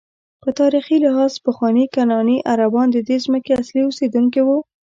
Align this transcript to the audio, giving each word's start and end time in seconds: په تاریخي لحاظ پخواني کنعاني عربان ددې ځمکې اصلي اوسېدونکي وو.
په 0.43 0.49
تاریخي 0.59 0.97
لحاظ 1.05 1.31
پخواني 1.45 1.85
کنعاني 1.95 2.37
عربان 2.51 2.87
ددې 2.95 3.17
ځمکې 3.25 3.51
اصلي 3.61 3.81
اوسېدونکي 3.85 4.41
وو. 4.43 4.57